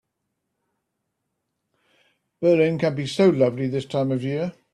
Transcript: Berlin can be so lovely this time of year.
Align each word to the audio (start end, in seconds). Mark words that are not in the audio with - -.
Berlin 2.41 2.79
can 2.79 2.95
be 2.95 3.05
so 3.05 3.29
lovely 3.29 3.67
this 3.67 3.85
time 3.85 4.11
of 4.11 4.23
year. 4.23 4.51